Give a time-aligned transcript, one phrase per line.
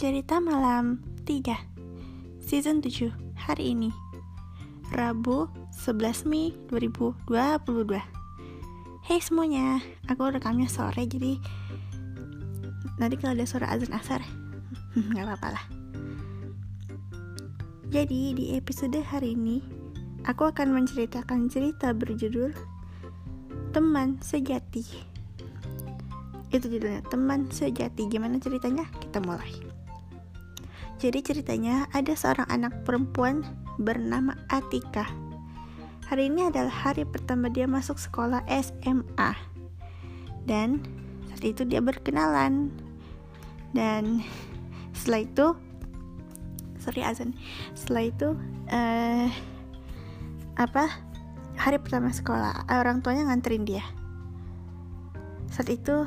[0.00, 0.96] Cerita Malam
[1.28, 3.92] 3 Season 7 Hari ini.
[4.96, 5.44] Rabu
[5.76, 7.28] 11 Mei 2022
[9.04, 11.36] Hey semuanya Aku rekamnya sore jadi
[12.96, 14.24] Nanti kalau ada suara azan asar
[15.12, 15.64] Gak apa-apa lah.
[17.92, 19.60] Jadi di episode hari ini
[20.24, 22.56] Aku akan menceritakan cerita berjudul
[23.76, 25.12] Teman Sejati.
[26.50, 28.10] Itu judulnya teman sejati.
[28.10, 28.82] Gimana ceritanya?
[28.98, 29.69] Kita mulai
[31.00, 33.40] jadi ceritanya ada seorang anak perempuan
[33.80, 35.08] bernama Atika.
[36.12, 39.32] Hari ini adalah hari pertama dia masuk sekolah SMA
[40.44, 40.84] dan
[41.32, 42.68] saat itu dia berkenalan.
[43.72, 44.20] Dan
[44.92, 45.46] setelah itu
[46.76, 47.32] sorry azan.
[47.72, 48.28] Setelah itu
[48.68, 49.28] uh,
[50.60, 50.84] apa
[51.56, 53.84] hari pertama sekolah orang tuanya nganterin dia.
[55.48, 56.04] Saat itu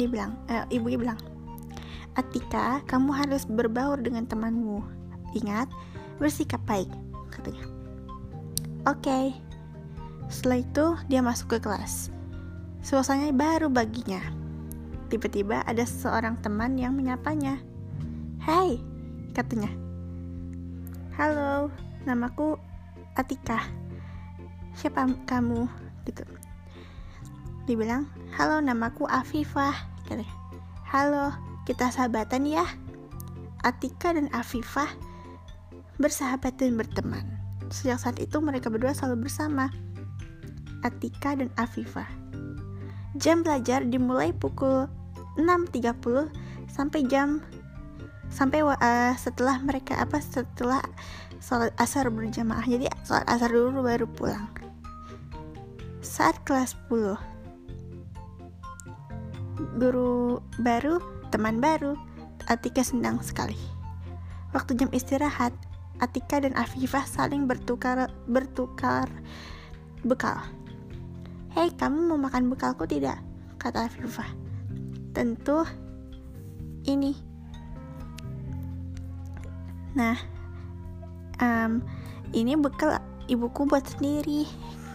[0.00, 1.20] dia bilang uh, ibunya bilang
[2.14, 4.86] Atika kamu harus berbaur dengan temanmu.
[5.34, 5.66] Ingat
[6.22, 6.86] bersikap baik
[7.34, 7.66] katanya.
[8.86, 9.02] Oke.
[9.02, 9.26] Okay.
[10.30, 12.08] setelah itu dia masuk ke kelas.
[12.80, 14.22] Suasananya baru baginya.
[15.10, 17.60] Tiba-tiba ada seorang teman yang menyapanya.
[18.40, 18.78] Hai
[19.34, 19.68] katanya.
[21.18, 21.68] Halo
[22.06, 22.56] namaku
[23.18, 23.58] Atika.
[24.78, 25.66] Siapa kamu?
[26.06, 26.22] Gitu.
[27.66, 28.06] Dibilang
[28.38, 29.74] halo namaku Afifah
[30.06, 30.30] katanya.
[30.88, 32.64] Halo kita sahabatan ya.
[33.64, 34.92] Atika dan Afifah
[35.96, 37.24] bersahabat dan berteman.
[37.72, 39.72] Sejak saat itu mereka berdua selalu bersama.
[40.84, 42.06] Atika dan Afifah.
[43.16, 44.84] Jam belajar dimulai pukul
[45.40, 46.28] 6.30
[46.68, 47.40] sampai jam
[48.34, 50.82] sampai uh, setelah mereka apa setelah
[51.38, 52.66] sholat asar berjamaah.
[52.66, 54.50] Jadi sholat asar dulu baru pulang.
[56.02, 57.16] Saat kelas 10
[59.78, 60.98] guru baru,
[61.34, 61.98] teman baru.
[62.46, 63.58] Atika senang sekali.
[64.54, 65.50] Waktu jam istirahat,
[65.98, 69.10] Atika dan Afifah saling bertukar bertukar
[70.06, 70.38] bekal.
[71.58, 73.18] Hei, kamu mau makan bekalku tidak?
[73.58, 74.30] Kata Afifah.
[75.10, 75.66] Tentu
[76.86, 77.18] ini.
[79.98, 80.18] Nah,
[81.42, 81.82] um,
[82.30, 84.46] ini bekal ibuku buat sendiri.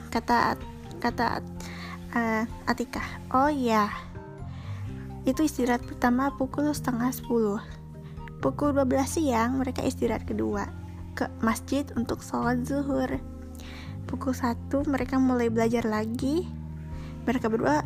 [0.07, 0.55] Kata
[1.03, 1.43] kata
[2.15, 3.03] uh, Atika.
[3.31, 3.87] Oh ya,
[5.29, 8.41] itu istirahat pertama pukul setengah 10.
[8.41, 10.65] Pukul 12 siang mereka istirahat kedua
[11.13, 13.21] ke masjid untuk sholat zuhur.
[14.09, 16.49] Pukul 1 mereka mulai belajar lagi.
[17.29, 17.85] Mereka berdua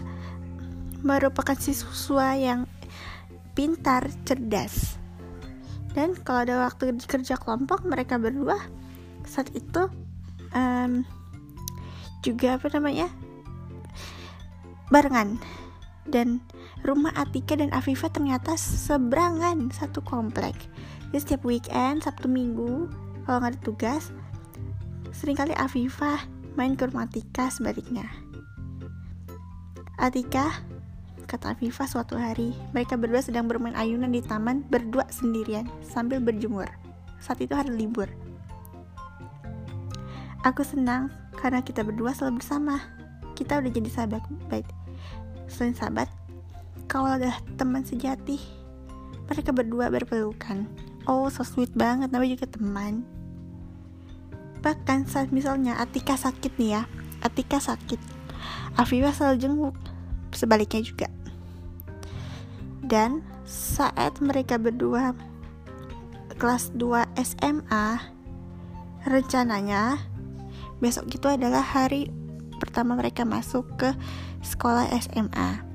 [1.04, 2.64] merupakan siswa yang
[3.52, 4.96] pintar, cerdas.
[5.92, 8.56] Dan kalau ada waktu kerja kelompok mereka berdua
[9.28, 9.92] saat itu
[10.56, 11.04] um,
[12.24, 13.12] juga apa namanya
[14.88, 15.38] barengan
[16.08, 16.40] dan
[16.84, 20.56] rumah Atika dan Afifa ternyata seberangan satu komplek.
[21.10, 22.92] Jadi setiap weekend, Sabtu Minggu,
[23.24, 24.12] kalau nggak ada tugas,
[25.16, 26.28] sering kali Afifa
[26.60, 28.06] main ke rumah Atika sebaliknya.
[29.96, 30.62] Atika,
[31.30, 36.68] kata Afifa suatu hari, mereka berdua sedang bermain ayunan di taman berdua sendirian sambil berjemur.
[37.24, 38.12] Saat itu hari libur.
[40.44, 41.08] Aku senang
[41.40, 42.84] karena kita berdua selalu bersama.
[43.34, 44.68] Kita udah jadi sahabat baik.
[45.48, 46.12] Selain sahabat,
[46.88, 48.38] kau adalah teman sejati.
[49.32, 50.68] Mereka berdua berpelukan.
[51.10, 53.04] Oh, so sweet banget, namanya juga teman.
[54.64, 56.82] Bahkan saat misalnya Atika sakit nih ya,
[57.20, 58.00] Atika sakit.
[58.80, 59.76] Afifah selalu jenguk,
[60.32, 61.08] sebaliknya juga.
[62.84, 65.12] Dan saat mereka berdua
[66.40, 68.00] kelas 2 SMA,
[69.04, 70.00] rencananya
[70.80, 72.12] besok itu adalah hari
[72.60, 73.92] pertama mereka masuk ke
[74.44, 75.73] sekolah SMA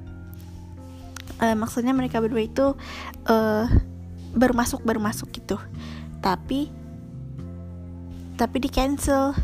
[1.42, 2.66] uh, maksudnya mereka berdua itu
[3.30, 3.66] uh,
[4.34, 5.56] baru masuk baru masuk gitu.
[6.22, 6.70] Tapi
[8.38, 9.34] tapi di cancel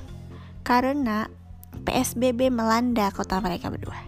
[0.63, 1.27] karena
[1.83, 3.99] PSBB melanda kota mereka berdua.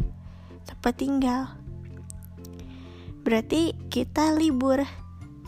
[0.66, 1.42] Tempat tinggal.
[3.26, 4.86] Berarti kita libur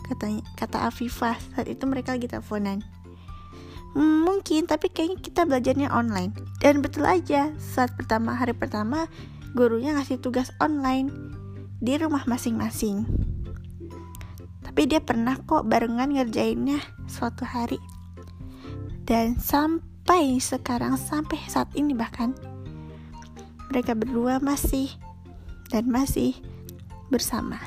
[0.03, 1.39] katanya kata Afifah.
[1.55, 2.83] Saat itu mereka lagi teleponan.
[3.95, 6.35] Mungkin tapi kayaknya kita belajarnya online.
[6.59, 9.07] Dan betul aja saat pertama hari pertama
[9.57, 11.38] gurunya ngasih tugas online
[11.79, 13.07] di rumah masing-masing.
[14.63, 17.79] Tapi dia pernah kok barengan ngerjainnya suatu hari.
[19.07, 22.35] Dan sampai sekarang, sampai saat ini bahkan,
[23.73, 24.91] mereka berdua masih
[25.73, 26.37] dan masih
[27.09, 27.57] bersama.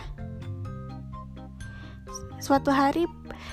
[2.38, 3.06] Suatu hari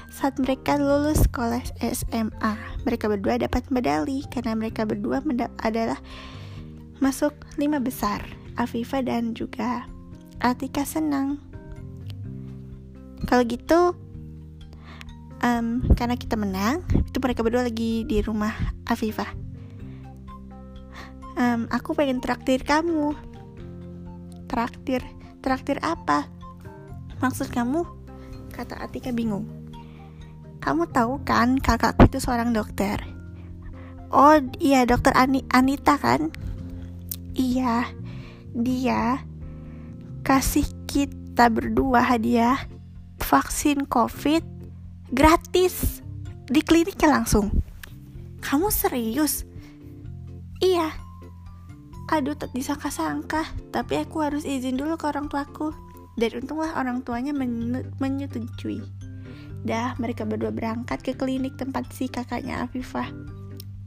[0.10, 2.54] saat mereka lulus sekolah SMA,
[2.84, 5.22] mereka berdua dapat medali karena mereka berdua
[5.62, 5.98] adalah
[6.98, 8.26] masuk lima besar,
[8.58, 9.86] Afifa dan juga
[10.40, 11.36] Atika senang.
[13.28, 13.92] Kalau gitu,
[15.44, 18.56] um, karena kita menang itu mereka berdua lagi di rumah
[18.88, 19.28] Afifah.
[21.36, 23.16] Um, aku pengen traktir kamu.
[24.48, 25.04] Traktir?
[25.44, 26.32] Traktir apa?
[27.20, 27.84] Maksud kamu?
[28.56, 29.44] Kata Atika bingung.
[30.64, 33.00] Kamu tahu kan kakakku itu seorang dokter?
[34.12, 36.32] Oh iya dokter Ani Anita kan?
[37.36, 37.88] Iya
[38.56, 39.29] dia
[40.26, 42.60] kasih kita berdua hadiah
[43.20, 44.42] vaksin covid
[45.14, 46.02] gratis
[46.50, 47.54] di kliniknya langsung.
[48.42, 49.46] Kamu serius?
[50.62, 50.90] Iya.
[52.10, 55.74] Aduh tak disangka-sangka tapi aku harus izin dulu ke orang tuaku.
[56.20, 57.32] Dan untunglah orang tuanya
[58.02, 58.84] menyetujui.
[59.64, 63.08] Dah mereka berdua berangkat ke klinik tempat si kakaknya Afifah.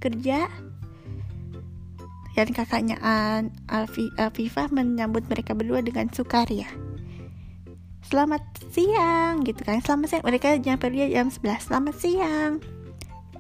[0.01, 0.49] Kerja
[2.33, 2.97] dan kakaknya
[4.17, 6.69] Afifah menyambut mereka berdua dengan sukaria
[8.13, 9.81] selamat siang gitu kan?
[9.81, 10.25] Selamat siang.
[10.29, 12.61] Mereka nyampe dia jam 11 selamat siang.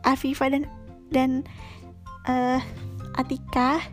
[0.01, 0.65] Afifah dan
[1.13, 1.31] dan
[2.25, 2.57] uh,
[3.21, 3.85] Atika.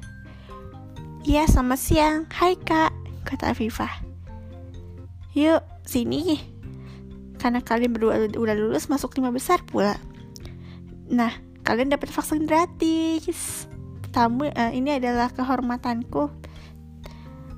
[1.28, 2.18] Iya selamat siang.
[2.32, 2.96] Hai kak
[3.28, 3.92] kata Afifah
[5.36, 6.40] yuk sini.
[7.40, 10.00] Karena kalian berdua udah lulus masuk lima besar pula.
[11.12, 11.36] Nah
[11.68, 13.68] kalian dapat vaksin gratis
[14.10, 16.30] tamu uh, ini adalah kehormatanku.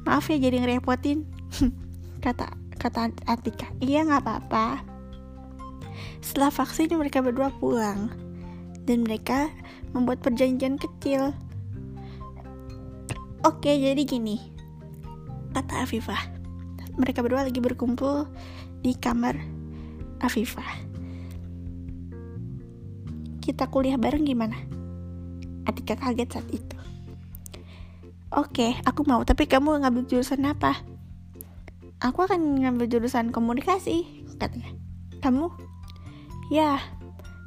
[0.03, 1.23] Maaf ya jadi ngerepotin.
[2.25, 2.51] Kata
[2.81, 3.69] kata Atika.
[3.77, 4.81] Iya nggak apa-apa.
[6.21, 8.09] Setelah vaksin mereka berdua pulang.
[8.85, 9.53] Dan mereka
[9.93, 11.37] membuat perjanjian kecil.
[13.45, 14.41] Oke jadi gini.
[15.53, 16.41] Kata Afifah.
[16.97, 18.25] Mereka berdua lagi berkumpul
[18.81, 19.37] di kamar
[20.17, 20.89] Afifah.
[23.41, 24.80] Kita kuliah bareng gimana
[25.67, 26.77] Atika kaget saat itu.
[28.31, 30.79] Oke, aku mau, tapi kamu ngambil jurusan apa?
[32.01, 34.73] aku akan ngambil jurusan komunikasi katanya.
[35.21, 35.53] Kamu?
[36.49, 36.81] Ya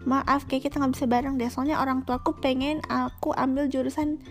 [0.06, 1.50] maaf kayak kita nggak bisa bareng deh.
[1.50, 4.22] Soalnya orang tuaku pengen aku ambil jurusan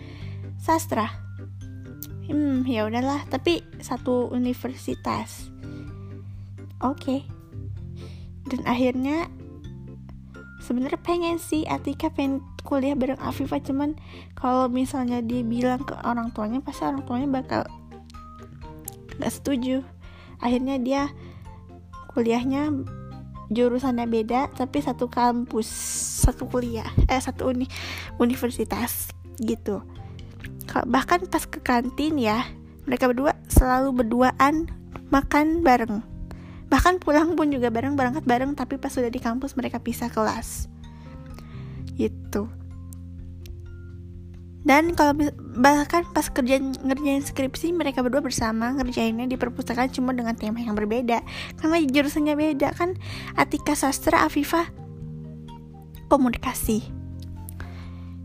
[0.56, 1.12] sastra.
[2.24, 5.52] Hmm ya udahlah tapi satu universitas.
[6.80, 6.98] Oke.
[6.98, 7.20] Okay.
[8.44, 9.32] dan akhirnya
[10.64, 14.00] sebenarnya pengen sih Atika pengen kuliah bareng Afifah cuman
[14.32, 17.62] kalau misalnya dia bilang ke orang tuanya pasti orang tuanya bakal
[19.20, 19.84] nggak setuju.
[20.40, 21.12] Akhirnya dia
[22.16, 22.72] kuliahnya
[23.52, 25.68] jurusannya beda tapi satu kampus
[26.24, 27.68] satu kuliah eh satu uni
[28.16, 29.84] universitas gitu.
[30.72, 32.48] Bahkan pas ke kantin ya
[32.88, 34.72] mereka berdua selalu berduaan
[35.12, 36.13] makan bareng
[36.74, 40.66] bahkan pulang pun juga bareng berangkat bareng tapi pas sudah di kampus mereka pisah kelas.
[41.94, 42.50] Gitu.
[44.66, 45.14] Dan kalau
[45.54, 50.74] bahkan pas kerja ngerjain skripsi mereka berdua bersama ngerjainnya di perpustakaan cuma dengan tema yang
[50.74, 51.22] berbeda.
[51.62, 52.98] Karena jurusannya beda kan
[53.38, 54.66] Atika sastra Afifah
[56.10, 56.82] komunikasi.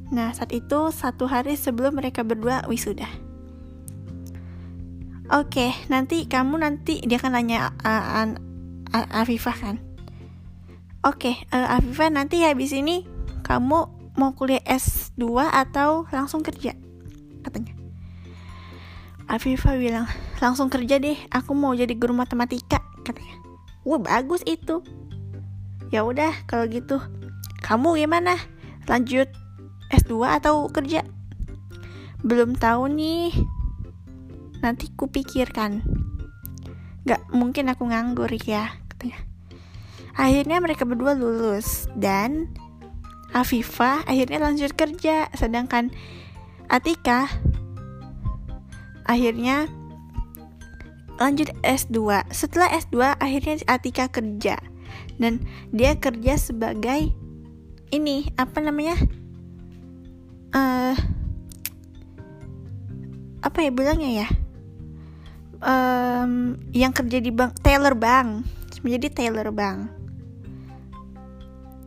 [0.10, 3.29] Nah saat itu satu hari sebelum mereka berdua wisuda
[5.30, 8.26] oke nanti kamu nanti dia akan nanya uh,
[8.94, 9.76] uh, Afifah kan?
[11.06, 13.06] Oke uh, Afifah nanti habis ini
[13.46, 13.80] kamu
[14.18, 16.76] mau kuliah S2 atau langsung kerja?
[17.46, 17.74] Katanya.
[19.30, 20.10] Afifah bilang
[20.42, 23.38] langsung kerja deh aku mau jadi guru matematika katanya.
[23.86, 24.82] Wah bagus itu.
[25.90, 26.98] Ya udah kalau gitu
[27.62, 28.38] kamu gimana?
[28.90, 29.30] Lanjut
[29.94, 31.06] S2 atau kerja?
[32.26, 33.32] Belum tahu nih
[34.60, 35.84] nanti kupikirkan.
[37.08, 39.20] Gak mungkin aku nganggur ya katanya.
[40.20, 42.52] Akhirnya mereka berdua lulus dan
[43.32, 45.32] Afifah akhirnya lanjut kerja.
[45.34, 45.94] Sedangkan
[46.70, 47.30] Atika
[49.08, 49.70] akhirnya
[51.18, 54.60] lanjut S2 setelah S2 akhirnya Atika kerja.
[55.20, 57.12] Dan dia kerja sebagai
[57.90, 58.96] ini apa namanya
[60.54, 60.96] uh,
[63.40, 64.28] apa ya bilangnya ya
[65.64, 68.48] um, yang kerja di bank Taylor Bank.
[68.84, 69.92] Menjadi Taylor Bank.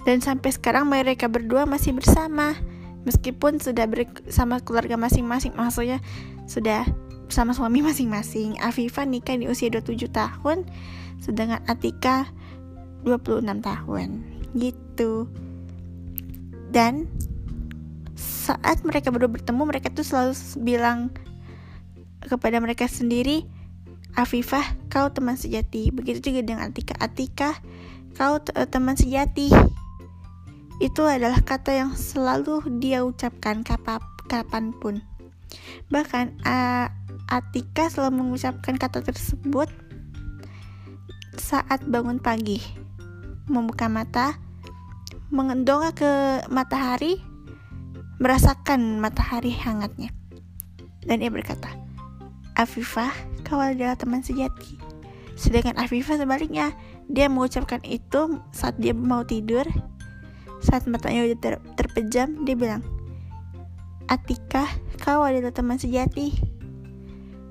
[0.02, 2.58] Dan sampai sekarang mereka berdua masih bersama.
[3.02, 5.56] Meskipun sudah bersama keluarga masing-masing.
[5.56, 5.98] Maksudnya
[6.46, 6.86] sudah
[7.32, 8.60] sama suami masing-masing.
[8.60, 10.68] Afifah nikah di usia 27 tahun.
[11.22, 12.28] Sedangkan Atika
[13.06, 14.08] 26 tahun.
[14.52, 15.30] Gitu.
[16.72, 17.08] Dan
[18.18, 21.14] saat mereka berdua bertemu mereka tuh selalu bilang
[22.22, 23.46] kepada mereka sendiri
[24.12, 25.88] Afifah kau teman sejati.
[25.88, 26.94] Begitu juga dengan Atika.
[27.00, 27.50] Atika
[28.16, 29.48] kau teman sejati.
[30.80, 35.00] Itu adalah kata yang selalu dia ucapkan kapap, kapan pun.
[35.88, 36.88] Bahkan uh,
[37.30, 39.70] Atika selalu mengucapkan kata tersebut
[41.40, 42.60] saat bangun pagi,
[43.48, 44.36] membuka mata,
[45.32, 47.16] mengendong ke matahari
[48.22, 50.14] merasakan matahari hangatnya.
[51.02, 51.66] Dan ia berkata
[52.54, 53.10] Afifah
[53.52, 54.80] kau adalah teman sejati.
[55.36, 56.72] Sedangkan Afifah sebaliknya
[57.04, 59.68] dia mengucapkan itu saat dia mau tidur.
[60.64, 62.80] Saat matanya udah ter terpejam dia bilang
[64.08, 64.64] Atika
[65.04, 66.32] kau adalah teman sejati.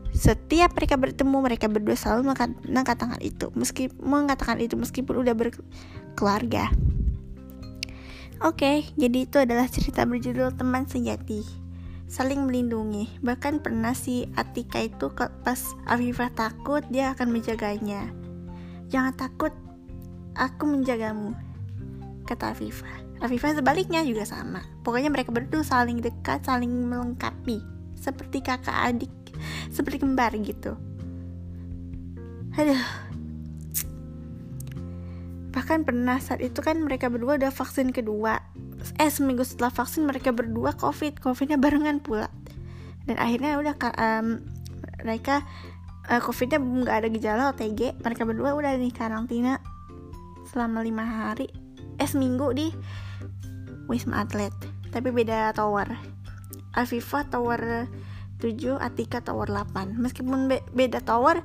[0.09, 2.33] Setiap mereka bertemu mereka berdua selalu
[2.65, 6.73] mengatakan itu meski mengatakan itu meskipun udah berkeluarga.
[8.41, 11.60] Oke okay, jadi itu adalah cerita berjudul teman sejati
[12.11, 13.07] saling melindungi.
[13.23, 18.11] Bahkan pernah si Atika itu pas Afifah takut dia akan menjaganya.
[18.91, 19.55] Jangan takut
[20.35, 21.31] aku menjagamu
[22.27, 23.23] kata Afifah.
[23.23, 24.59] Afifah sebaliknya juga sama.
[24.83, 27.63] Pokoknya mereka berdua saling dekat saling melengkapi.
[27.95, 29.13] Seperti kakak adik
[29.71, 30.75] seperti kembar gitu.
[32.59, 33.10] Aduh
[35.71, 38.43] bahkan pernah saat itu kan mereka berdua udah vaksin kedua.
[38.99, 42.27] Eh seminggu setelah vaksin mereka berdua covid covidnya barengan pula.
[43.07, 44.43] Dan akhirnya udah um,
[44.99, 45.47] mereka
[46.11, 49.63] uh, covidnya nggak ada gejala OTG mereka berdua udah di karantina
[50.51, 51.47] selama lima hari.
[51.95, 52.67] Eh seminggu di
[53.87, 54.51] Wisma Atlet.
[54.91, 55.87] Tapi beda tower.
[56.75, 57.87] Alviva tower
[58.43, 61.39] 7 Atika tower 8 meskipun be beda tower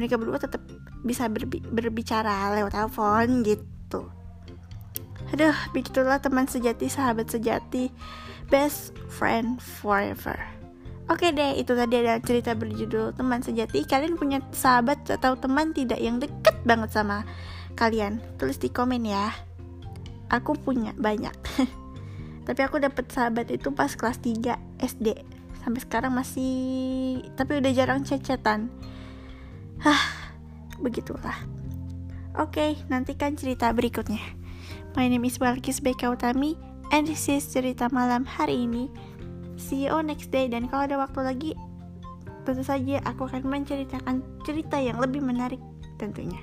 [0.00, 0.64] mereka berdua tetap
[1.06, 4.10] bisa berbi berbicara lewat telepon gitu
[5.30, 7.94] aduh begitulah teman sejati sahabat sejati
[8.50, 10.36] best friend forever
[11.06, 13.86] Oke deh, itu tadi ada cerita berjudul teman sejati.
[13.86, 17.22] Kalian punya sahabat atau teman tidak yang deket banget sama
[17.78, 18.18] kalian?
[18.42, 19.30] Tulis di komen ya.
[20.34, 21.30] Aku punya banyak.
[22.50, 25.36] Tapi aku dapet sahabat itu pas kelas 3 SD
[25.66, 28.70] sampai sekarang masih tapi udah jarang cecetan
[29.82, 29.98] hah
[30.80, 31.36] begitulah.
[32.36, 34.20] Oke okay, nantikan cerita berikutnya.
[34.96, 36.56] My name is Balkis Beka Utami
[36.92, 38.92] and this is cerita malam hari ini.
[39.56, 41.50] See you next day dan kalau ada waktu lagi
[42.44, 45.60] tentu saja aku akan menceritakan cerita yang lebih menarik
[45.96, 46.40] tentunya.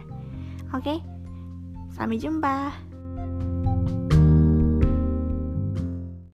[0.74, 1.00] Oke okay?
[1.94, 2.74] sampai jumpa